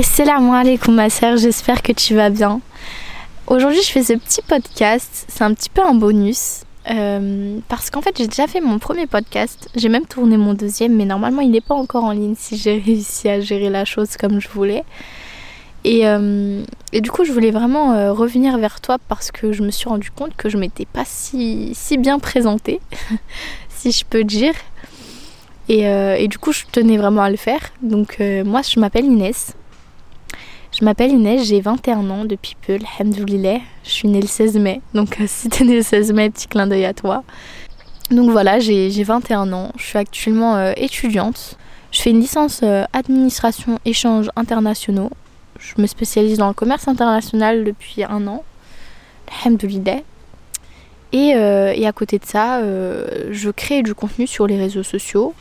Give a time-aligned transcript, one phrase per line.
[0.00, 2.62] Assalamu alaikum ma sœur, j'espère que tu vas bien.
[3.46, 6.62] Aujourd'hui je fais ce petit podcast, c'est un petit peu un bonus.
[6.90, 10.96] euh, parce qu'en fait j'ai déjà fait mon premier podcast, j'ai même tourné mon deuxième
[10.96, 14.16] mais normalement il n'est pas encore en ligne si j'ai réussi à gérer la chose
[14.16, 14.84] comme je voulais.
[15.84, 16.62] Et, euh,
[16.94, 20.10] du coup je voulais vraiment euh, revenir vers toi parce que je me suis rendu
[20.10, 22.80] compte que je m'étais pas si, bien présentée,
[23.68, 24.54] si je peux dire.
[25.68, 27.60] Et, du coup je tenais vraiment à le faire.
[27.82, 29.54] Donc moi je m'appelle Inès.
[30.80, 33.58] Je m'appelle Inès, j'ai 21 ans depuis peu, alhamdoulilah.
[33.84, 36.48] Je suis née le 16 mai, donc euh, si t'es née le 16 mai, petit
[36.48, 37.22] clin d'œil à toi.
[38.10, 41.58] Donc voilà, j'ai j'ai 21 ans, je suis actuellement euh, étudiante.
[41.90, 45.10] Je fais une licence euh, administration échanges internationaux.
[45.58, 48.42] Je me spécialise dans le commerce international depuis un an,
[49.44, 50.00] alhamdoulilah.
[51.12, 55.34] Et, et à côté de ça, je crée du contenu sur les réseaux sociaux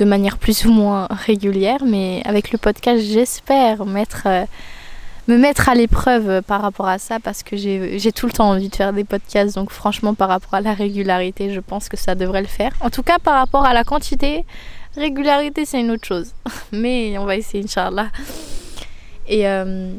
[0.00, 4.46] de manière plus ou moins régulière, mais avec le podcast, j'espère euh,
[5.28, 8.70] me mettre à l'épreuve par rapport à ça parce que j'ai tout le temps envie
[8.70, 9.54] de faire des podcasts.
[9.54, 12.72] Donc, franchement, par rapport à la régularité, je pense que ça devrait le faire.
[12.80, 14.46] En tout cas, par rapport à la quantité,
[14.96, 16.32] régularité, c'est une autre chose.
[16.72, 18.08] Mais on va essayer, Inch'Allah.
[19.28, 19.92] Et, euh,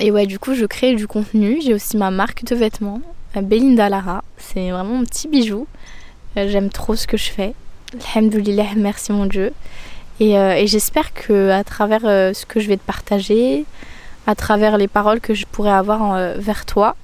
[0.00, 1.60] et ouais, du coup, je crée du contenu.
[1.62, 3.00] J'ai aussi ma marque de vêtements,
[3.36, 4.24] euh, Belinda Lara.
[4.36, 5.68] C'est vraiment mon petit bijou.
[6.36, 7.54] Euh, J'aime trop ce que je fais.
[7.94, 9.52] Alhamdoulilah, merci mon Dieu.
[10.18, 13.66] Et, euh, j'espère que à travers euh, ce que je vais te partager,
[14.26, 16.96] à travers les paroles que je pourrais avoir euh, vers toi,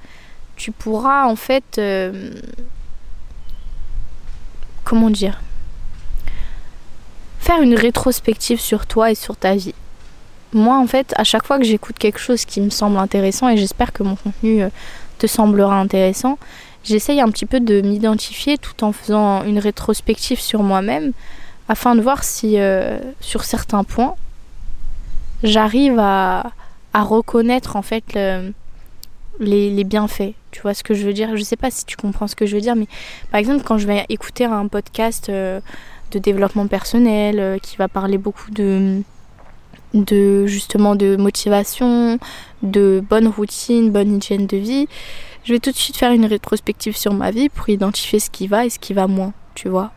[0.56, 1.80] tu pourras en fait,
[4.84, 5.40] comment dire,
[7.38, 9.74] faire une rétrospective sur toi et sur ta vie.
[10.52, 13.56] Moi, en fait, à chaque fois que j'écoute quelque chose qui me semble intéressant, et
[13.56, 14.64] j'espère que mon contenu
[15.18, 16.38] te semblera intéressant,
[16.84, 21.12] j'essaye un petit peu de m'identifier tout en faisant une rétrospective sur moi-même
[21.68, 24.14] afin de voir si euh, sur certains points
[25.42, 26.52] j'arrive à,
[26.92, 28.52] à reconnaître en fait le-
[29.40, 30.34] les, les bienfaits.
[30.50, 31.36] Tu vois ce que je veux dire?
[31.36, 32.88] Je sais pas si tu comprends ce que je veux dire, mais
[33.30, 35.60] par exemple quand je vais écouter un podcast euh,
[36.10, 39.02] de développement personnel euh, qui va parler beaucoup de
[39.98, 42.18] de justement de motivation,
[42.62, 44.88] de bonne routine, bonne hygiène de vie,
[45.44, 48.46] je vais tout de suite faire une rétrospective sur ma vie pour identifier ce qui
[48.46, 49.92] va et ce qui va moins, tu vois.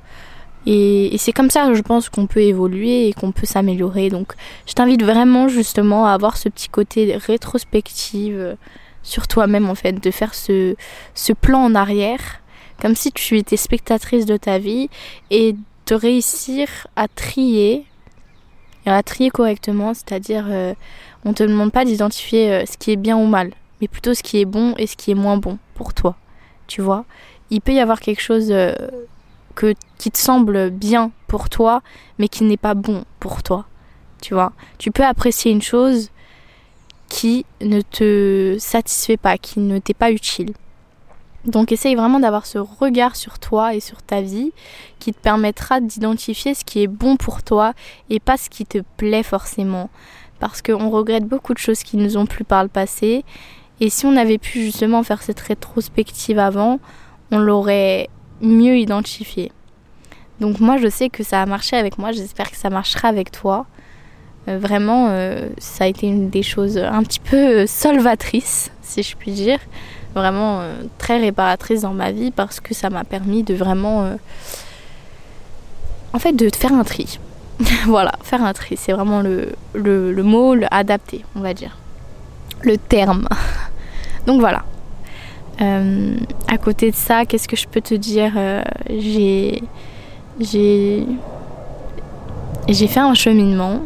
[0.65, 4.09] Et, et c'est comme ça, je pense, qu'on peut évoluer et qu'on peut s'améliorer.
[4.09, 4.33] Donc,
[4.67, 8.55] je t'invite vraiment justement à avoir ce petit côté rétrospective
[9.03, 10.75] sur toi-même, en fait, de faire ce,
[11.15, 12.41] ce plan en arrière,
[12.79, 14.89] comme si tu étais spectatrice de ta vie
[15.31, 15.55] et
[15.87, 17.85] de réussir à trier,
[18.85, 20.73] et à trier correctement, c'est-à-dire, euh,
[21.25, 24.23] on te demande pas d'identifier euh, ce qui est bien ou mal, mais plutôt ce
[24.23, 26.15] qui est bon et ce qui est moins bon pour toi,
[26.67, 27.05] tu vois.
[27.49, 28.73] Il peut y avoir quelque chose euh,
[29.55, 31.81] que, qui te semble bien pour toi,
[32.17, 33.65] mais qui n'est pas bon pour toi,
[34.21, 34.53] tu vois.
[34.77, 36.09] Tu peux apprécier une chose
[37.09, 40.53] qui ne te satisfait pas, qui ne t'est pas utile.
[41.45, 44.51] Donc essaye vraiment d'avoir ce regard sur toi et sur ta vie
[44.99, 47.73] qui te permettra d'identifier ce qui est bon pour toi
[48.09, 49.89] et pas ce qui te plaît forcément.
[50.39, 53.23] Parce qu'on regrette beaucoup de choses qui nous ont plu par le passé.
[53.79, 56.79] Et si on avait pu justement faire cette rétrospective avant,
[57.31, 58.09] on l'aurait
[58.41, 59.51] mieux identifié.
[60.39, 63.31] Donc moi je sais que ça a marché avec moi, j'espère que ça marchera avec
[63.31, 63.65] toi.
[64.47, 69.15] Euh, vraiment, euh, ça a été une des choses un petit peu solvatrices, si je
[69.15, 69.59] puis dire.
[70.15, 74.03] Vraiment euh, très réparatrice dans ma vie parce que ça m'a permis de vraiment...
[74.03, 74.15] euh,
[76.13, 77.19] en fait, de faire un tri.
[77.85, 81.77] voilà, faire un tri, c'est vraiment le, le, mot, le adapté, on va dire.
[82.63, 83.27] Le terme.
[84.27, 84.63] Donc voilà.
[85.61, 86.15] Euh,
[86.49, 88.33] à côté de ça, qu'est-ce que je peux te dire
[88.89, 89.63] J'ai...
[90.39, 91.05] J'ai...
[92.67, 93.81] J'ai fait un cheminement.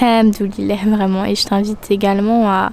[0.00, 1.24] Alhamdoulilah, vraiment.
[1.24, 2.72] Et je t'invite également à...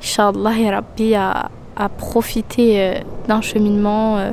[0.00, 2.94] Inch'Allah ya Rabbi, à, à profiter euh,
[3.26, 4.18] d'un cheminement.
[4.18, 4.32] euh.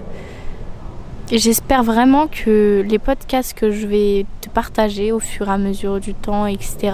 [1.32, 5.58] Et J'espère vraiment que les podcasts que je vais te partager au fur et à
[5.58, 6.92] mesure du temps, etc.,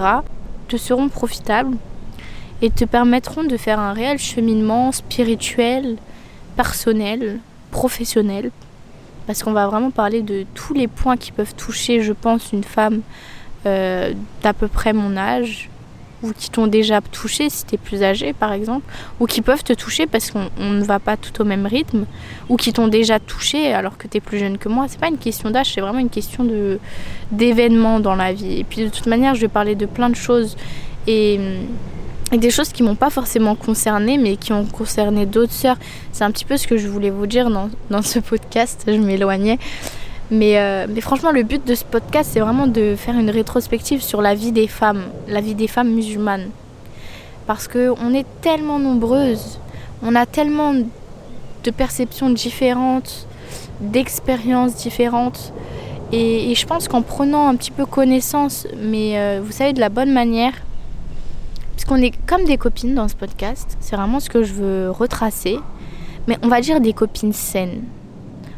[0.68, 1.76] te seront profitables
[2.62, 5.96] et te permettront de faire un réel cheminement spirituel,
[6.56, 8.50] personnel, professionnel.
[9.26, 12.64] Parce qu'on va vraiment parler de tous les points qui peuvent toucher, je pense, une
[12.64, 13.02] femme
[13.66, 14.12] euh,
[14.42, 15.68] d'à peu près mon âge,
[16.22, 18.84] ou qui t'ont déjà touché si t'es plus âgé par exemple,
[19.20, 22.06] ou qui peuvent te toucher parce qu'on on ne va pas tout au même rythme,
[22.48, 24.86] ou qui t'ont déjà touché alors que t'es plus jeune que moi.
[24.88, 26.78] C'est pas une question d'âge, c'est vraiment une question de
[27.30, 28.58] d'événements dans la vie.
[28.60, 30.56] Et puis de toute manière, je vais parler de plein de choses
[31.06, 31.40] et,
[32.32, 35.76] et des choses qui m'ont pas forcément concernée, mais qui ont concerné d'autres sœurs.
[36.12, 38.84] C'est un petit peu ce que je voulais vous dire dans, dans ce podcast.
[38.86, 39.58] Je m'éloignais.
[40.32, 44.00] Mais, euh, mais franchement, le but de ce podcast, c'est vraiment de faire une rétrospective
[44.00, 46.48] sur la vie des femmes, la vie des femmes musulmanes.
[47.46, 49.58] Parce qu'on est tellement nombreuses,
[50.02, 53.26] on a tellement de perceptions différentes,
[53.82, 55.52] d'expériences différentes.
[56.12, 59.90] Et, je pense qu'en prenant un petit peu connaissance, mais euh, vous savez, de la
[59.90, 60.54] bonne manière,
[61.76, 65.58] puisqu'on est comme des copines dans ce podcast, c'est vraiment ce que je veux retracer,
[66.26, 67.82] mais on va dire des copines saines.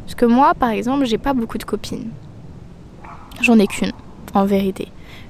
[0.05, 2.11] Parce que moi, par exemple, j'ai pas beaucoup de copines.
[3.41, 3.93] J'en ai qu'une,
[4.35, 4.89] en vérité.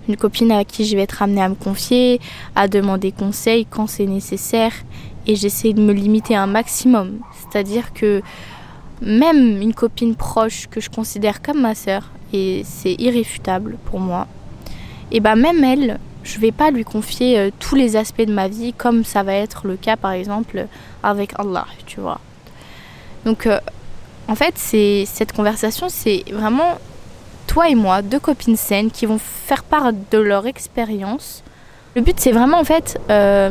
[0.09, 2.21] Une copine à qui je vais être amenée à me confier,
[2.55, 4.73] à demander conseil quand c'est nécessaire.
[5.27, 7.21] Et j'essaie de me limiter un maximum.
[7.33, 8.21] C'est-à-dire que
[9.01, 14.27] même une copine proche que je considère comme ma sœur, et c'est irréfutable pour moi,
[15.11, 18.49] et bah même elle, je vais pas lui confier euh, tous les aspects de ma
[18.49, 20.67] vie comme ça va être le cas par exemple
[21.03, 22.21] avec Allah, tu vois.
[23.25, 23.59] Donc euh,
[24.29, 26.79] en fait, c'est cette conversation, c'est vraiment
[27.47, 31.43] toi et moi, deux copines saines qui vont faire part de leur expérience.
[31.95, 33.51] Le but, c'est vraiment en fait euh,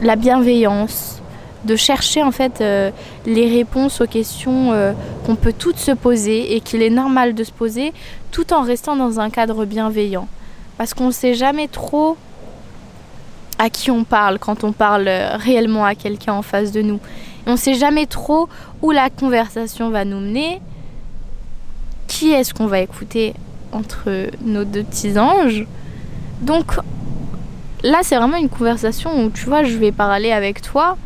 [0.00, 1.22] la bienveillance,
[1.64, 2.90] de chercher en fait euh,
[3.26, 4.92] les réponses aux questions euh,
[5.26, 7.92] qu'on peut toutes se poser et qu'il est normal de se poser,
[8.30, 10.28] tout en restant dans un cadre bienveillant.
[10.76, 12.16] Parce qu'on ne sait jamais trop
[13.58, 17.00] à qui on parle quand on parle réellement à quelqu'un en face de nous.
[17.46, 18.48] On ne sait jamais trop
[18.82, 20.60] où la conversation va nous mener.
[22.06, 23.34] Qui est-ce qu'on va écouter
[23.72, 25.66] entre nos deux petits anges?
[26.40, 26.76] Donc
[27.82, 30.96] là, c'est vraiment une conversation où tu vois, je vais parler avec toi,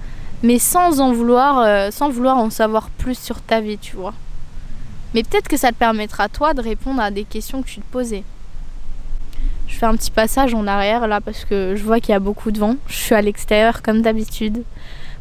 [0.43, 4.15] mais sans en vouloir, euh, sans vouloir en savoir plus sur ta vie, tu vois.
[5.15, 7.93] Mais peut-être que ça te permettra toi de répondre à des questions que tu te
[7.93, 8.25] posais.
[9.73, 12.21] Je fais un petit passage en arrière là parce que je vois qu'il y a
[12.21, 12.77] beaucoup de vent.
[12.89, 14.65] Je suis à l'extérieur comme d'habitude.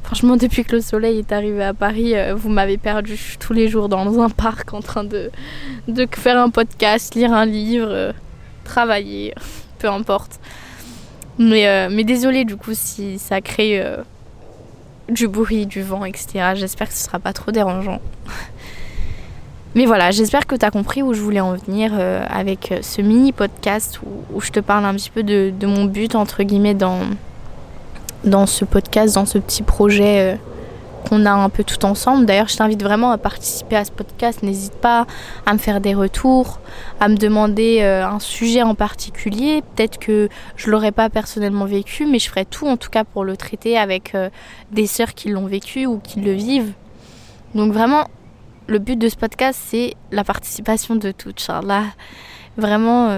[0.04, 3.70] Franchement, depuis que le soleil est arrivé à Paris, euh, vous m'avez perdu tous les
[3.70, 5.32] jours dans un parc en train de,
[6.12, 8.12] faire un podcast, lire un livre, euh,
[8.66, 9.34] travailler,
[9.80, 10.40] peu importe.
[11.40, 13.82] Mais, euh, désolé du coup si ça crée
[15.08, 16.52] du bruit, du vent, etc.
[16.56, 18.02] J'espère que ce sera pas trop dérangeant.
[19.76, 21.94] Mais voilà, j'espère que tu as compris où je voulais en venir
[22.28, 24.02] avec ce mini podcast
[24.34, 27.00] où, je te parle un petit peu de, mon but, entre guillemets, dans,
[28.24, 30.36] dans ce podcast, dans ce petit projet euh,
[31.10, 32.26] qu'on a un peu tout ensemble.
[32.26, 34.44] D'ailleurs, je t'invite vraiment à participer à ce podcast.
[34.44, 35.08] N'hésite pas
[35.46, 36.60] à me faire des retours,
[37.00, 39.64] à me demander euh, un sujet en particulier.
[39.76, 43.24] Peut-être que je l'aurais pas personnellement vécu, mais je ferai tout en tout cas pour
[43.24, 44.30] le traiter avec euh,
[44.72, 46.74] des sœurs qui l'ont vécu ou qui le vivent.
[47.56, 48.06] Donc vraiment,
[48.72, 51.74] le but de ce podcast, c'est la participation de toutes, Charles.
[52.58, 53.10] vraiment,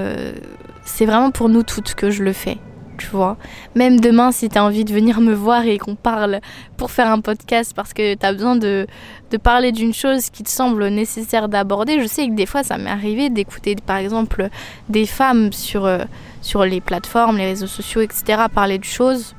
[0.84, 2.58] c'est vraiment pour nous toutes que je le fais
[2.98, 3.38] tu vois.
[3.76, 6.40] Même demain, si tu as envie de venir me voir et qu'on parle
[6.78, 8.88] pour faire un podcast parce que tu as besoin de,
[9.32, 12.78] de parler d'une chose qui te semble nécessaire d'aborder, je sais que des fois, ça
[12.78, 14.50] m'est arrivé d'écouter, par exemple,
[14.90, 16.00] des femmes sur, euh,
[16.42, 19.36] sur les plateformes, les réseaux sociaux, etc., parler de choses.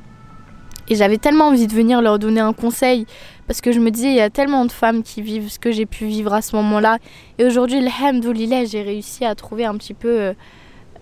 [0.87, 3.07] Et j'avais tellement envie de venir leur donner un conseil
[3.47, 5.71] parce que je me disais, il y a tellement de femmes qui vivent ce que
[5.71, 6.97] j'ai pu vivre à ce moment-là.
[7.37, 10.19] Et aujourd'hui, alhamdoulilah, j'ai réussi à trouver un petit peu...
[10.19, 10.33] Euh,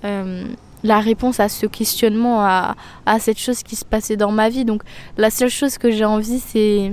[0.03, 0.45] euh,
[0.83, 2.75] la réponse à ce questionnement, à,
[3.19, 4.65] cette chose qui se passait dans ma vie.
[4.65, 4.83] Donc
[5.15, 6.91] la seule chose que j'ai envie, c'est,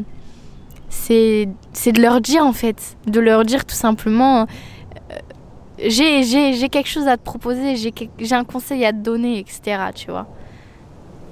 [0.88, 1.46] c'est,
[1.92, 7.16] de leur dire en fait, de leur dire tout simplement, euh, j'ai quelque chose à
[7.16, 9.86] te proposer, j'ai, j'ai un conseil à te donner, etc.
[9.92, 10.28] Tu vois.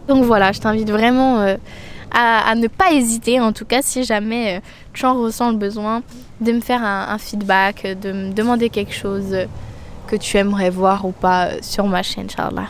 [0.08, 1.56] Donc voilà, je t'invite vraiment euh,
[2.10, 4.60] à, ne pas hésiter, en tout cas si jamais euh,
[4.94, 6.02] tu en ressens le besoin,
[6.40, 9.36] de me faire un, feedback, de me demander quelque chose
[10.06, 12.68] que tu aimerais voir ou pas sur ma chaîne, Inch'Allah.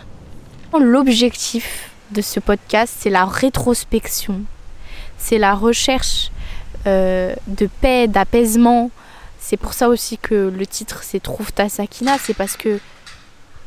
[0.79, 4.43] L'objectif de ce podcast, c'est la rétrospection,
[5.19, 6.31] c'est la recherche
[6.87, 8.91] euh, de paix, d'apaisement.
[9.39, 12.81] C'est pour ça aussi que le titre c'est Trouve ta Sakina, c'est parce que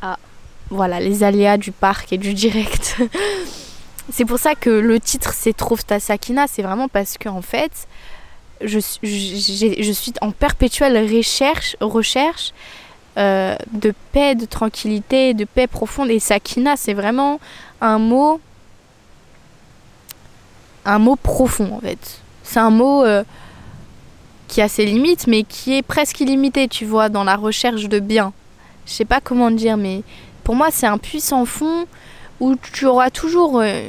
[0.00, 0.18] ah,
[0.70, 2.96] voilà les aléas du parc et du direct.
[4.12, 7.42] c'est pour ça que le titre c'est Trouve ta Sakina, c'est vraiment parce que en
[7.42, 7.86] fait
[8.64, 12.52] je, suis en perpétuelle recherche, recherche
[13.18, 16.10] euh, de paix, de tranquillité, de paix profonde.
[16.10, 17.40] Et sakina, c'est vraiment
[17.80, 18.40] un mot,
[20.84, 22.20] un mot profond en fait.
[22.42, 23.24] C'est un mot euh,
[24.48, 28.00] qui a ses limites, mais qui est presque illimité, tu vois, dans la recherche de
[28.00, 28.32] bien.
[28.86, 30.02] Je sais pas comment dire, mais
[30.44, 31.86] pour moi, c'est un puissant fond
[32.40, 33.82] où tu auras toujours euh,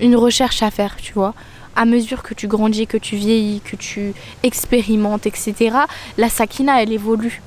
[0.00, 1.34] une recherche à faire, tu vois
[1.74, 5.74] à mesure que tu grandis, que tu vieillis, que tu expérimentes, etc.,
[6.18, 7.40] la sakina, elle évolue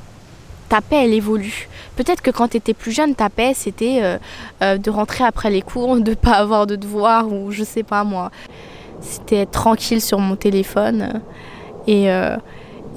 [0.67, 1.69] ta paix, elle évolue.
[1.95, 4.17] Peut-être que quand tu étais plus jeune, ta paix, c'était euh,
[4.63, 8.03] euh, de rentrer après les cours, de pas avoir de devoirs ou je sais pas
[8.03, 8.31] moi.
[8.99, 11.21] C'était être tranquille sur mon téléphone.
[11.85, 12.07] Et,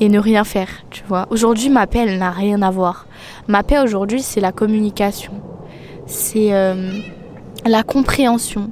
[0.01, 1.27] et ne rien faire, tu vois.
[1.29, 3.07] Aujourd'hui, ma paix, elle n'a rien à voir.
[3.49, 5.33] Ma paix aujourd'hui, c'est la communication,
[6.07, 7.01] c'est euh,
[7.65, 8.71] la compréhension,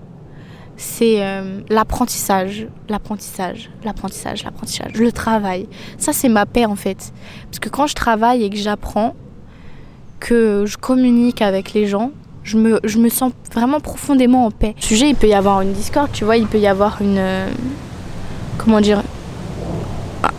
[0.76, 5.66] c'est euh, l'apprentissage, l'apprentissage, l'apprentissage, l'apprentissage, le travail.
[5.96, 7.12] Ça, c'est ma paix en fait.
[7.46, 9.14] Parce que quand je travaille et que j'apprends,
[10.20, 12.10] que je communique avec les gens,
[12.42, 14.74] je me, je me sens vraiment profondément en paix.
[14.76, 17.16] Le sujet, il peut y avoir une discorde, tu vois, il peut y avoir une.
[17.16, 17.48] Euh,
[18.58, 19.02] comment dire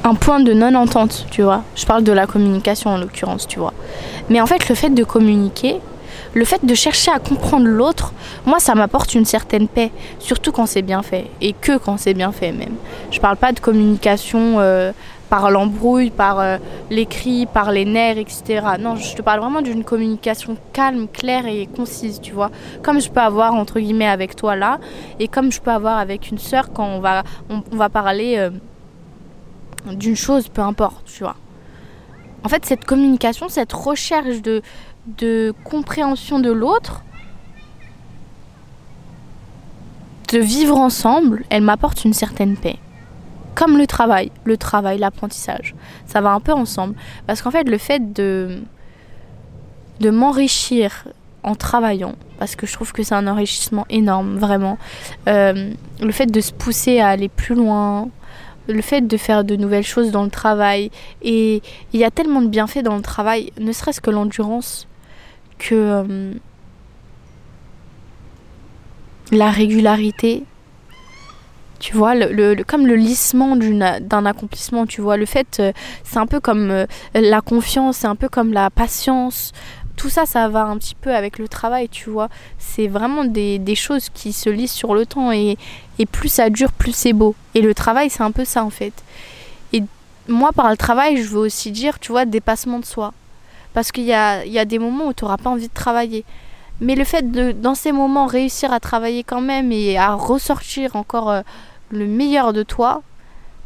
[0.07, 1.63] un point de non-entente, tu vois.
[1.75, 3.73] Je parle de la communication en l'occurrence, tu vois.
[4.29, 5.81] Mais en fait, le fait de communiquer,
[6.33, 8.13] le fait de chercher à comprendre l'autre,
[8.45, 12.13] moi, ça m'apporte une certaine paix, surtout quand c'est bien fait, et que quand c'est
[12.13, 12.75] bien fait même.
[13.11, 14.91] Je parle pas de communication euh,
[15.29, 16.57] par l'embrouille, par euh,
[16.89, 18.61] l'écrit, par les nerfs, etc.
[18.79, 22.51] Non, je te parle vraiment d'une communication calme, claire et concise, tu vois.
[22.81, 24.79] Comme je peux avoir, entre guillemets, avec toi là,
[25.19, 28.51] et comme je peux avoir avec une sœur quand on va, on, va parler euh,
[29.93, 31.35] d'une chose, peu importe, tu vois.
[32.43, 34.61] En fait, cette communication, cette recherche de,
[35.17, 37.03] de compréhension de l'autre,
[40.29, 42.77] de vivre ensemble, elle m'apporte une certaine paix.
[43.55, 45.73] Comme le travail, le travail, l'apprentissage.
[46.05, 46.95] Ça va un peu ensemble.
[47.25, 48.61] Parce qu'en fait, le fait de,
[49.99, 51.07] de m'enrichir
[51.43, 54.77] en travaillant, parce que je trouve que c'est un enrichissement énorme, vraiment.
[55.27, 58.09] Euh, le fait de se pousser à aller plus loin,
[58.67, 60.91] le fait de faire de nouvelles choses dans le travail.
[61.21, 61.61] Et
[61.93, 64.87] il y a tellement de bienfaits dans le travail, ne serait-ce que l'endurance,
[65.57, 66.33] que euh,
[69.31, 70.43] la régularité,
[71.79, 75.71] tu vois, le, comme le lissement d'un accomplissement, tu vois, le fait, euh,
[76.03, 79.51] c'est un peu comme euh, la confiance, c'est un peu comme la patience.
[79.97, 82.29] Tout ça, ça va un petit peu avec le travail, tu vois.
[82.57, 85.57] C'est vraiment des, des, choses qui se lissent sur le temps et,
[85.99, 87.35] et plus ça dure, plus c'est beau.
[87.55, 88.93] Et le travail, c'est un peu ça en fait.
[89.73, 89.83] Et
[90.29, 93.13] moi, par le travail, je veux aussi dire, tu vois, dépassement de soi.
[93.73, 96.23] Parce qu'il y a, y a des moments où tu n'auras pas envie de travailler.
[96.79, 100.95] Mais le fait de, dans ces moments, réussir à travailler quand même et à ressortir
[100.95, 101.41] encore euh,
[101.89, 103.01] le meilleur de toi,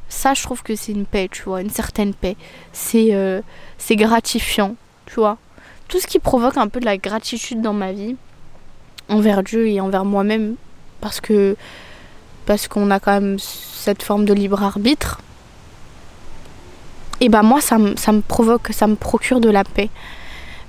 [0.07, 2.35] ça, je trouve que c'est une paix, tu vois, une certaine paix.
[2.73, 3.41] C'est euh,
[3.77, 5.37] c'est gratifiant, tu vois.
[5.91, 8.15] Tout ce qui provoque un peu de la gratitude dans ma vie,
[9.09, 10.55] envers Dieu et envers moi-même,
[11.01, 11.57] parce que
[12.45, 15.19] parce qu'on a quand même cette forme de libre arbitre,
[17.19, 19.89] et ben moi ça, ça, me provoque, ça me procure de la paix.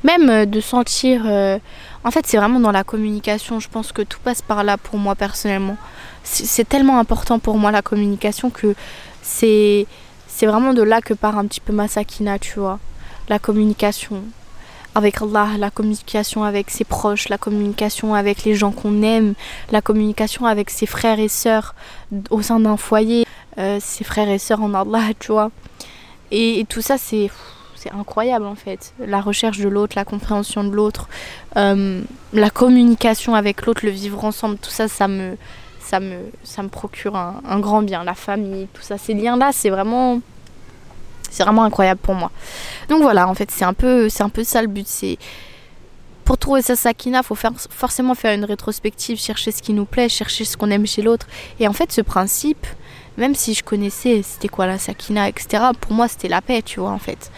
[0.02, 1.22] Même euh, de sentir...
[1.26, 1.60] Euh,
[2.02, 4.98] en fait c'est vraiment dans la communication, je pense que tout passe par là pour
[4.98, 5.76] moi personnellement.
[6.24, 8.74] C'est tellement important pour moi la communication que
[9.22, 9.86] c'est
[10.42, 12.80] vraiment de là que part un petit peu ma sakina, tu vois.
[13.28, 14.24] La communication
[14.94, 19.34] avec Allah, la communication avec ses proches, la communication avec les gens qu'on aime,
[19.70, 21.74] la communication avec ses frères et sœurs
[22.30, 23.26] au sein d'un foyer,
[23.58, 25.50] euh, ses frères et sœurs en Allah, tu vois.
[26.30, 27.30] Et, tout ça, c'est
[27.92, 28.94] incroyable en fait.
[28.98, 31.08] La recherche de l'autre, la compréhension de l'autre,
[31.56, 32.00] euh,
[32.32, 35.36] la communication avec l'autre, le vivre ensemble, tout ça, ça me,
[35.80, 38.02] ça me, ça me procure un, grand bien.
[38.04, 40.20] La famille, tout ça, ces liens-là, c'est vraiment,
[41.32, 42.30] c'est vraiment incroyable pour moi.
[42.88, 44.86] Donc voilà, en fait, c'est un peu, c'est un peu ça le but.
[44.86, 45.18] C'est
[46.24, 50.08] pour trouver sa sakina, faut faire, forcément faire une rétrospective, chercher ce qui nous plaît,
[50.08, 51.26] chercher ce qu'on aime chez l'autre.
[51.58, 52.66] Et en fait, ce principe,
[53.16, 56.80] même si je connaissais c'était quoi la sakina, etc., pour moi c'était la paix, tu
[56.80, 57.30] vois, en fait.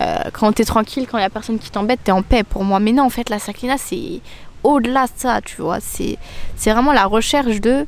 [0.00, 2.64] Euh, quand t'es tranquille, quand il y a personne qui t'embête, t'es en paix pour
[2.64, 2.80] moi.
[2.80, 4.20] Mais non, en fait, la sakina, c'est
[4.62, 5.80] au-delà de ça, tu vois.
[5.80, 6.18] C'est,
[6.56, 7.86] c'est vraiment la recherche de,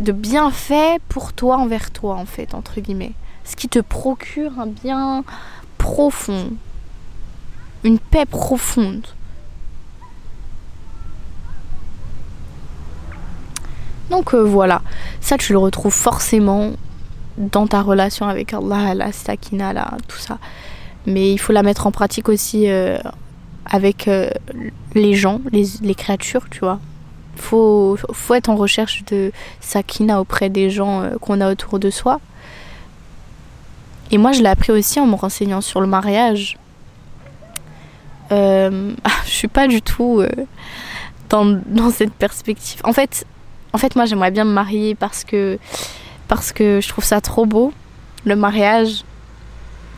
[0.00, 3.12] de bienfaits pour toi envers toi, en fait, entre guillemets.
[3.46, 5.24] Ce qui te procure un bien
[5.78, 6.50] profond,
[7.84, 9.06] une paix profonde.
[14.10, 14.82] Donc euh, voilà,
[15.20, 16.72] ça tu le retrouves forcément
[17.38, 20.38] dans ta relation avec Allah, la stakina, là, tout ça.
[21.06, 22.98] Mais il faut la mettre en pratique aussi euh,
[23.64, 24.28] avec euh,
[24.94, 26.80] les gens, les, créatures, tu vois.
[27.36, 32.20] Faut, faut être en recherche de sakina auprès des gens qu'on a autour de soi.
[34.10, 36.58] Et moi, je l'ai appris aussi en me renseignant sur le mariage.
[38.30, 38.94] je
[39.24, 40.22] suis pas du tout
[41.28, 42.80] dans, dans cette perspective.
[42.84, 43.24] En fait,
[43.72, 45.58] en fait, moi, j'aimerais bien me marier parce que,
[46.28, 47.74] parce que je trouve ça trop beau,
[48.24, 49.04] le mariage.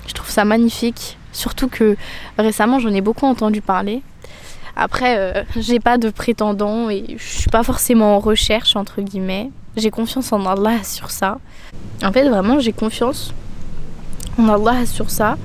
[0.08, 1.16] Je trouve ça magnifique.
[1.32, 1.96] Surtout que
[2.38, 4.02] récemment, j'en ai beaucoup entendu parler.
[4.74, 9.50] Après, euh, j'ai pas de prétendant et je suis pas forcément en recherche, entre guillemets.
[9.76, 11.38] J'ai confiance en Allah sur ça.
[12.02, 13.32] En fait, vraiment, j'ai confiance
[14.38, 15.36] en Allah sur ça.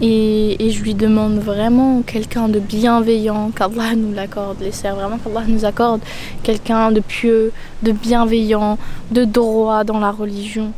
[0.00, 5.44] Et, je lui demande vraiment quelqu'un de bienveillant, qu'Allah nous l'accorde, les sœurs, vraiment qu'Allah
[5.46, 6.00] nous accorde
[6.42, 7.52] quelqu'un de pieux,
[7.82, 8.76] de bienveillant,
[9.12, 10.72] de droit dans la religion.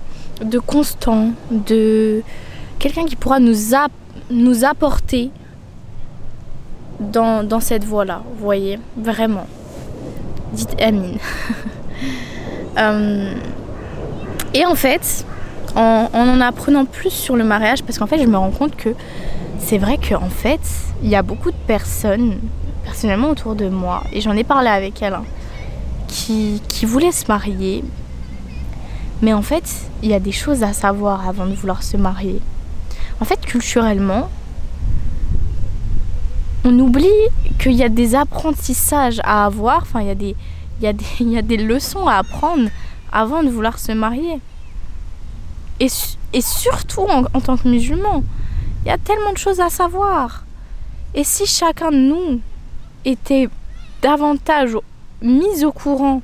[0.45, 2.23] de constant, de
[2.79, 3.57] quelqu'un qui pourra nous,
[4.31, 5.31] nous apporter
[7.01, 9.47] dans, dans cette voie-là, vous voyez, vraiment.
[10.53, 11.19] Dites Amine.
[12.79, 13.33] Euh,
[14.53, 15.25] et en fait,
[15.77, 18.91] en, en, apprenant plus sur le mariage, parce qu'en fait, je me rends compte que
[19.59, 20.61] c'est vrai qu'en fait,
[21.03, 22.39] il y a beaucoup de personnes,
[22.85, 25.19] personnellement autour de moi, et j'en ai parlé avec elle,
[26.09, 27.85] qui, qui voulaient se marier.
[29.23, 29.65] Mais en fait,
[30.03, 32.41] il y a des choses à savoir avant de vouloir se marier.
[33.21, 34.29] En fait, culturellement,
[36.65, 37.07] on oublie
[37.59, 40.35] qu'il y a des apprentissages à avoir, enfin, il y,
[40.81, 42.69] il, y a des, il y a des leçons à apprendre
[43.13, 44.41] avant de vouloir se marier.
[45.81, 45.89] Et,
[46.41, 48.23] surtout en, en tant que musulman,
[48.85, 50.45] il y a tellement de choses à savoir.
[51.15, 52.41] Et si chacun de nous
[53.05, 53.49] était
[54.03, 54.77] davantage
[55.23, 56.23] mis au courant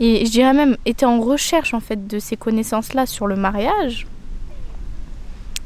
[0.00, 4.06] et je dirais même était en recherche en fait de ces connaissances-là sur le mariage,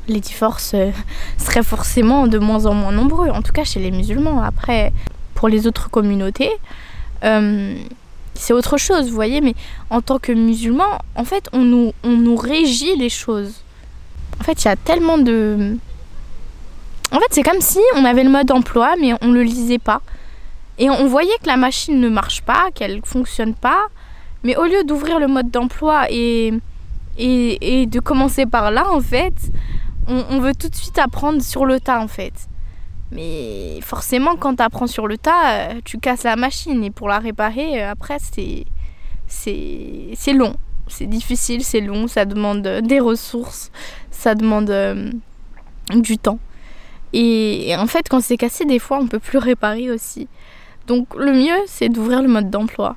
[0.08, 0.90] les divorces euh,
[1.38, 4.42] seraient forcément de moins en moins nombreux, en tout cas chez les musulmans.
[4.42, 4.92] Après,
[5.34, 6.50] pour les autres communautés,
[7.24, 7.76] euh,
[8.38, 9.54] c'est autre chose, vous voyez, mais
[9.90, 13.62] en tant que musulmans, en fait, on nous, on nous régit les choses.
[14.40, 15.76] En fait, il y a tellement de...
[17.12, 20.02] En fait, c'est comme si on avait le mode emploi, mais on le lisait pas.
[20.78, 23.86] Et on voyait que la machine ne marche pas, qu'elle ne fonctionne pas.
[24.42, 26.52] Mais au lieu d'ouvrir le mode d'emploi et,
[27.16, 29.34] et, et, de commencer par là, en fait,
[30.08, 32.32] on, veut tout de suite apprendre sur le tas en fait.
[33.12, 37.08] Mais forcément, quand tu apprends sur le tas, euh, tu casses la machine et pour
[37.08, 38.64] la réparer, euh, après, c'est,
[39.26, 40.56] c'est, long.
[40.88, 43.70] C'est difficile, c'est long, ça demande des ressources,
[44.10, 45.10] ça demande euh,
[45.94, 46.38] du temps.
[47.12, 50.28] Et, en fait, quand c'est cassé, des fois, on peut plus réparer aussi.
[50.86, 52.96] Donc, le mieux, c'est d'ouvrir le mode d'emploi.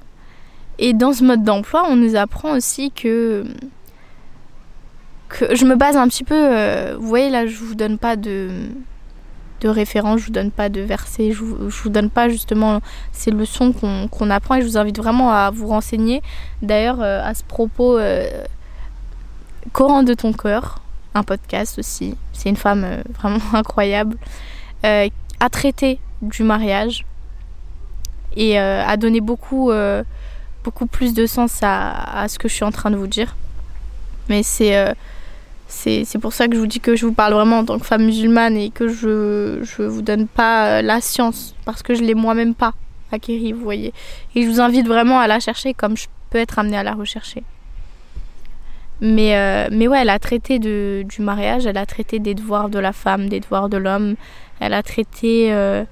[0.80, 3.46] Et dans ce mode d'emploi, on nous apprend aussi que
[5.52, 6.36] je me base un petit peu.
[6.36, 8.50] Euh, vous voyez, là, je vous donne pas de,
[9.60, 13.32] de référence, je vous donne pas de versets, je vous, vous donne pas justement ces
[13.32, 16.22] leçons qu'on apprend et je vous invite vraiment à vous renseigner.
[16.62, 18.28] D'ailleurs, euh, à ce propos, euh,
[19.74, 20.80] Coran de ton cœur,
[21.14, 22.16] un podcast aussi.
[22.34, 24.18] C'est une femme vraiment incroyable.
[24.84, 27.06] a traité du mariage
[28.36, 29.72] et a donné beaucoup,
[30.64, 33.36] beaucoup plus de sens à, à, ce que je suis en train de vous dire.
[34.30, 34.96] Mais c'est
[35.70, 37.86] c'est pour ça que je vous dis que je vous parle vraiment en tant que
[37.86, 42.02] femme musulmane et que je ne vous donne pas euh, la science parce que je
[42.02, 42.74] l'ai moi-même pas
[43.12, 43.94] acquérie, vous voyez.
[44.36, 46.94] Et je vous invite vraiment à la chercher comme je peux être amenée à la
[46.94, 47.44] rechercher.
[49.00, 52.70] Mais, euh, mais ouais, elle a traité de, du mariage, elle a traité des devoirs
[52.70, 54.16] de la femme, des devoirs de l'homme,
[54.60, 55.86] elle a traité euh,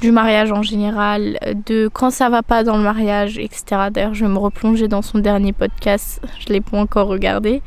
[0.00, 3.90] du mariage en général, de quand ça va pas dans le mariage, etc.
[3.92, 7.62] D'ailleurs, je vais me replonger dans son dernier podcast, je l'ai pas encore regardé.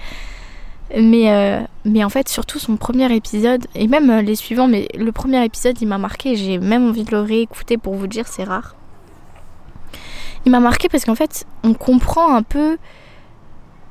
[0.95, 4.87] Mais, euh, mais en fait, surtout son premier épisode, et même euh, les suivants, mais
[4.97, 6.35] le premier épisode, il m'a marqué.
[6.35, 8.75] J'ai même envie de le réécouter pour vous dire, c'est rare.
[10.45, 12.77] Il m'a marqué parce qu'en fait, on comprend un peu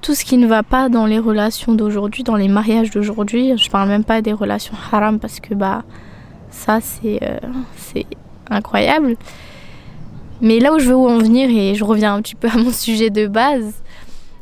[0.03, 3.57] tout ce qui ne va pas dans les relations d'aujourd'hui, dans les mariages d'aujourd'hui.
[3.57, 5.85] Je parle même pas des relations haram parce que bah
[6.51, 7.39] ça c'est euh,
[8.51, 9.17] incroyable.
[10.41, 12.73] Mais là où je veux en venir et je reviens un petit peu à mon
[12.73, 13.75] sujet de base,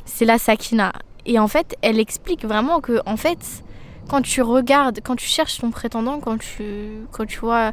[0.06, 0.92] c'est la sakina.
[1.30, 3.38] Et en fait, elle explique vraiment que, en fait,
[4.08, 7.70] quand tu regardes, quand tu cherches ton prétendant, quand tu, quand tu vois,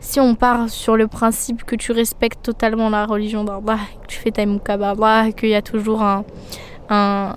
[0.00, 4.18] si on part sur le principe que tu respectes totalement la religion d'Allah, que tu
[4.18, 4.44] fais ta
[5.32, 6.24] qu'il y a toujours un,
[6.88, 7.34] un,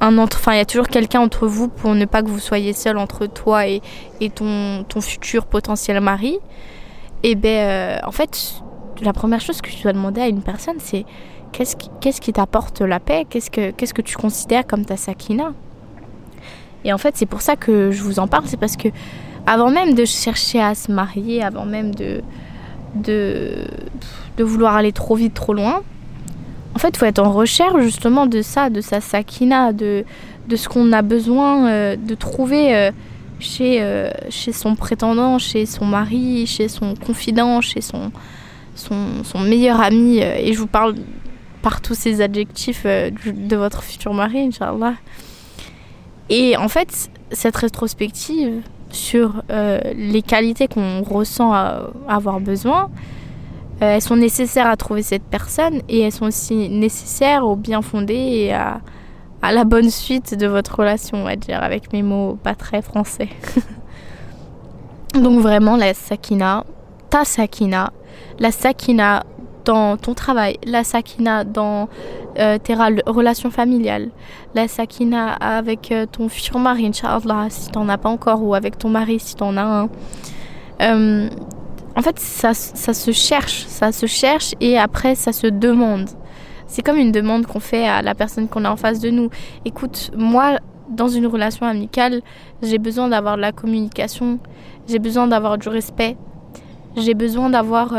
[0.00, 2.72] un enfin, il y a toujours quelqu'un entre vous pour ne pas que vous soyez
[2.72, 3.82] seul entre toi et,
[4.22, 6.38] et ton, ton futur potentiel mari,
[7.22, 8.62] et eh ben, euh, en fait,
[9.02, 11.04] la première chose que tu dois demander à une personne, c'est
[11.52, 13.26] qu'est-ce qui, t'apporte la paix?
[13.28, 15.52] Qu'est-ce que, tu considères comme ta sakina?
[16.84, 18.88] Et en fait, c'est pour ça que je vous en parle, c'est parce que
[19.46, 22.22] avant même de chercher à se marier, avant même de,
[24.38, 25.82] vouloir aller trop vite, trop loin,
[26.74, 30.04] en fait, il faut être en recherche justement de ça, de sa sakina, de,
[30.54, 32.90] ce qu'on a besoin euh, de trouver euh,
[33.40, 38.10] chez, euh, chez son prétendant, chez son mari, chez son confident, chez son
[39.40, 40.18] meilleur ami.
[40.18, 40.94] et je vous parle
[41.66, 44.94] par tous ces adjectifs euh, de votre futur mari, Inch'Allah.
[46.30, 51.52] Et en fait, cette rétrospective sur euh, les qualités qu'on ressent
[52.06, 52.88] avoir besoin,
[53.82, 57.82] euh, elles sont nécessaires à trouver cette personne et elles sont aussi nécessaires au bien
[57.82, 58.80] fondé et à,
[59.42, 62.80] à la bonne suite de votre relation, on va dire, avec mes mots pas très
[62.80, 63.28] français.
[65.14, 66.64] Donc vraiment, la sakina,
[67.10, 67.92] ta sakina,
[68.38, 69.24] la sakina
[69.66, 71.88] dans ton travail, la sakina dans
[72.38, 74.10] euh, tes relations familiales,
[74.54, 78.78] la sakina avec euh, ton futur mari, Inch'Allah, si t'en as pas encore, ou avec
[78.78, 79.88] ton mari si t'en as un.
[80.80, 81.28] Euh,
[81.96, 86.08] en fait, ça, ça se cherche, ça se cherche et après ça se demande.
[86.66, 89.30] C'est comme une demande qu'on fait à la personne qu'on a en face de nous.
[89.64, 92.20] Écoute, moi, dans une relation amicale,
[92.62, 94.38] j'ai besoin d'avoir de la communication,
[94.88, 96.16] j'ai besoin d'avoir du respect,
[96.96, 97.94] j'ai besoin d'avoir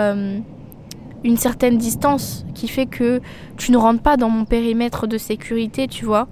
[1.27, 3.19] une certaine distance qui fait que
[3.57, 6.29] tu ne rentres pas dans mon périmètre de sécurité, tu vois.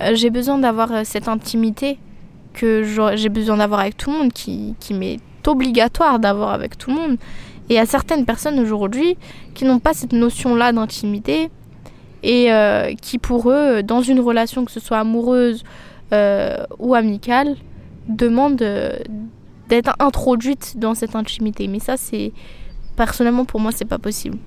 [0.00, 1.98] Euh, j'ai besoin d'avoir euh, cette intimité
[2.54, 2.84] que
[3.16, 6.96] j'ai besoin d'avoir avec tout le monde, qui, qui m'est obligatoire d'avoir avec tout le
[6.96, 7.12] monde.
[7.68, 9.16] Et il y a certaines personnes aujourd'hui
[9.54, 11.50] qui n'ont pas cette notion-là d'intimité
[12.22, 15.64] et euh, qui pour eux, dans une relation, que ce soit amoureuse
[16.78, 17.56] ou amicale,
[18.06, 18.62] demandent
[19.68, 21.66] d'être introduite dans cette intimité.
[21.68, 22.32] Mais ça, c'est
[23.04, 24.38] personnellement pour moi c'est pas possible.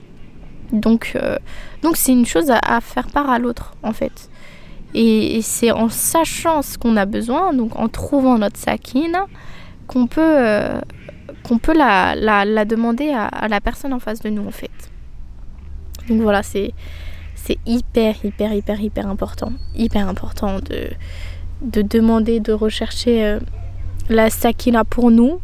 [0.71, 1.37] Donc euh,
[1.83, 4.29] donc c'est une chose à, faire part à l'autre en fait.
[4.97, 9.25] Et, c'est en sachant ce qu'on a besoin, donc en trouvant notre sakina,
[9.87, 10.79] qu'on peut, euh,
[11.43, 14.77] qu'on peut la, la, demander à, la personne en face de nous en fait.
[16.07, 16.71] Donc voilà, c'est,
[17.35, 19.51] c'est hyper, hyper, hyper, hyper important.
[19.75, 20.91] Hyper important de,
[21.61, 23.39] de demander, de rechercher euh,
[24.07, 25.41] la sakina pour nous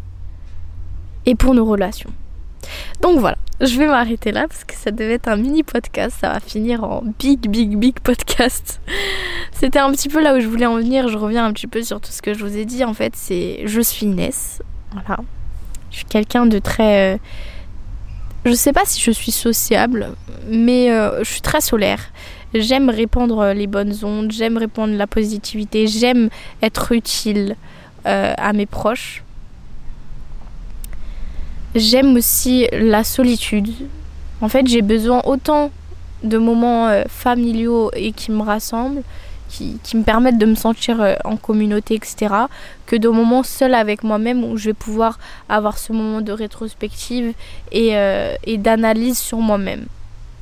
[1.25, 2.13] et pour nos relations.
[3.01, 6.17] Donc voilà, je vais m'arrêter là parce que ça devait être un mini podcast.
[6.19, 8.81] Ça va finir en big, big, big podcast.
[9.51, 11.07] C'était un petit peu là où je voulais en venir.
[11.07, 12.83] Je reviens un petit peu sur tout ce que je vous ai dit.
[12.83, 14.61] En fait, c'est je suis Inès.
[14.91, 15.19] Voilà.
[15.89, 17.15] Je suis quelqu'un de très.
[17.15, 17.17] Euh,
[18.45, 20.15] je sais pas si je suis sociable,
[20.47, 22.11] mais euh, je suis très solaire.
[22.53, 26.29] J'aime répandre les bonnes ondes, j'aime répandre la positivité, j'aime
[26.61, 27.55] être utile
[28.07, 29.23] euh, à mes proches.
[31.73, 33.69] J'aime aussi la solitude.
[34.41, 35.71] En fait, j'ai besoin autant
[36.21, 39.03] de moments euh, familiaux et qui me rassemblent,
[39.47, 42.33] qui, me permettent de me sentir euh, en communauté, etc.,
[42.85, 47.33] que de moments seuls avec moi-même où je vais pouvoir avoir ce moment de rétrospective
[47.71, 49.85] et, euh, d'analyse sur moi-même.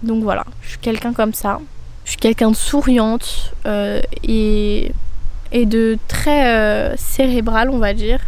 [0.01, 1.59] Donc voilà, je suis quelqu'un comme ça.
[2.05, 3.53] Je suis quelqu'un de souriante
[4.23, 4.91] et,
[5.51, 8.19] et de très cérébral, on va dire.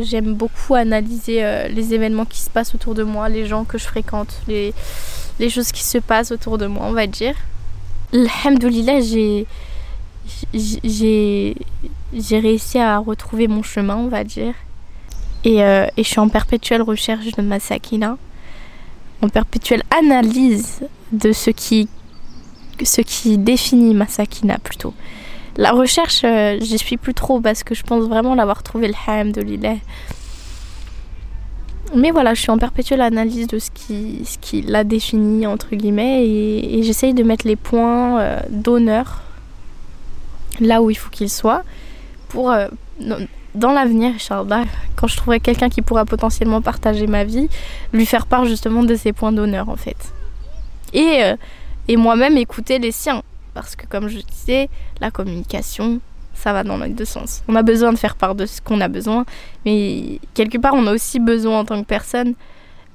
[0.00, 3.78] J'aime beaucoup analyser euh, les événements qui se passent autour de moi, les gens que
[3.78, 4.74] je fréquente, les,
[5.48, 7.36] choses qui se passent autour de moi, on va dire.
[8.12, 9.46] Alhamdoulilah, j'ai,
[12.32, 14.54] réussi à retrouver mon chemin, on va dire.
[15.44, 18.16] Et, euh, et je suis en perpétuelle recherche de ma sakina,
[19.22, 20.80] en perpétuelle analyse
[21.12, 21.88] de ce qui,
[22.82, 24.92] ce qui définit ma sakina plutôt.
[25.56, 28.94] La recherche, euh, j'y suis plus trop parce que je pense vraiment l'avoir trouvé le
[29.06, 29.78] ham de l'île.
[31.94, 35.76] Mais voilà, je suis en perpétuelle analyse de ce qui, ce qui l'a défini, entre
[35.76, 39.22] guillemets, et, j'essaye de mettre les points euh, d'honneur
[40.60, 41.62] là où il faut qu'ils soient
[42.28, 42.68] pour, euh,
[43.54, 44.12] dans l'avenir,
[44.96, 47.48] quand je trouverai quelqu'un qui pourra potentiellement partager ma vie,
[47.92, 50.12] lui faire part justement de ces points d'honneur en fait.
[50.92, 51.20] Et,
[51.88, 53.22] et moi-même écouter les siens.
[53.54, 54.68] Parce que comme je disais,
[55.00, 56.00] la communication,
[56.34, 57.42] ça va dans les deux sens.
[57.48, 59.24] On a besoin de faire part de ce qu'on a besoin,
[59.64, 62.34] mais quelque part, on a aussi besoin en tant que personne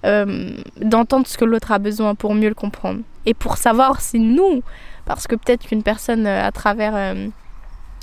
[0.06, 3.02] euh, d'entendre ce que l'autre a besoin pour mieux le comprendre.
[3.26, 4.62] Et pour savoir si nous,
[5.06, 7.28] parce que peut-être qu'une personne, euh, à travers euh,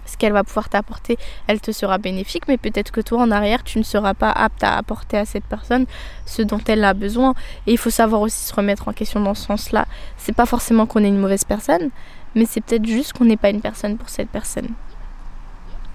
[0.05, 3.65] ce qu'elle va pouvoir t'apporter, elle te sera bénéfique, mais peut-être que toi, en arrière,
[3.65, 5.87] tu ne seras pas apte à apporter à cette personne
[6.27, 7.35] ce dont elle a besoin.
[7.67, 9.87] Et il faut savoir aussi se remettre en question dans ce sens-là.
[10.17, 11.91] C'est pas forcément qu'on est une mauvaise personne,
[12.37, 14.69] mais c'est peut-être juste qu'on n'est pas une personne pour cette personne.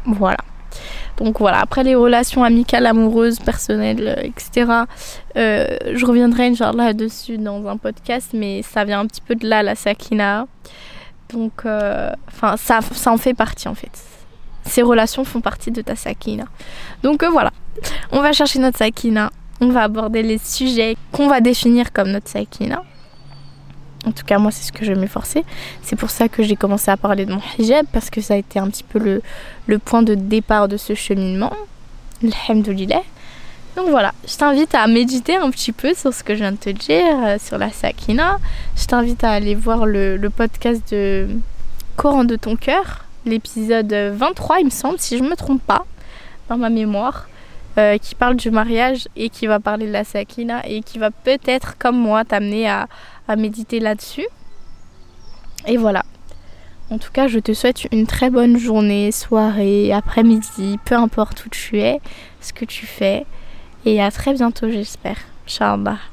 [0.05, 0.39] Voilà.
[1.17, 4.71] Donc voilà, après les relations amicales, amoureuses, personnelles, euh, etc.,
[5.37, 9.47] euh, je reviendrai Inch'Allah dessus dans un podcast, mais ça vient un petit peu de
[9.47, 10.47] là, la sakina.
[11.31, 13.91] Donc, euh, enfin, ça, ça en fait partie en fait.
[14.65, 16.45] Ces relations font partie de ta sakina.
[17.03, 17.51] Donc voilà,
[18.11, 22.29] on va chercher notre sakina, on va aborder les sujets qu'on va définir comme notre
[22.29, 22.83] sakina.
[24.05, 25.43] En tout cas, moi, c'est ce que je m'efforcer.
[25.83, 28.37] C'est pour ça que j'ai commencé à parler de mon hijab, parce que ça a
[28.37, 29.21] été un petit peu le,
[29.67, 31.53] le point de départ de ce cheminement.
[32.23, 33.03] Alhamdoulilah.
[33.75, 36.57] Donc voilà, je t'invite à méditer un petit peu sur ce que je viens de
[36.57, 38.37] te dire, euh, sur la sakina.
[38.75, 41.27] Je t'invite à aller voir le, le podcast de
[41.95, 45.85] Coran de ton cœur, l'épisode 23, il me semble, si je ne me trompe pas,
[46.49, 47.27] dans ma mémoire.
[47.77, 51.09] Euh, qui parle du mariage et qui va parler de la sakina et qui va
[51.09, 52.87] peut-être, comme moi, t'amener à,
[53.37, 54.27] méditer là-dessus.
[55.65, 56.03] Et voilà.
[56.89, 61.49] En tout cas, je te souhaite une très bonne journée, soirée, après-midi, peu importe où
[61.49, 62.01] tu es,
[62.41, 63.25] ce que tu fais.
[63.85, 65.15] Et à très bientôt, j'espère.
[65.47, 66.10] Inch'Allah.